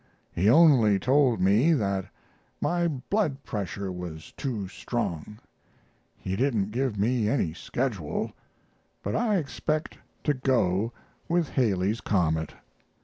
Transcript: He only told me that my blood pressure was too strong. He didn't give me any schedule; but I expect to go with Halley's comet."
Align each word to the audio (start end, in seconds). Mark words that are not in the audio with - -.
He 0.31 0.49
only 0.49 0.97
told 0.97 1.39
me 1.39 1.73
that 1.73 2.05
my 2.59 2.87
blood 2.87 3.43
pressure 3.43 3.91
was 3.91 4.31
too 4.35 4.67
strong. 4.67 5.37
He 6.17 6.35
didn't 6.35 6.71
give 6.71 6.97
me 6.97 7.29
any 7.29 7.53
schedule; 7.53 8.31
but 9.03 9.15
I 9.15 9.35
expect 9.35 9.99
to 10.23 10.33
go 10.33 10.91
with 11.29 11.49
Halley's 11.49 12.01
comet." 12.01 12.55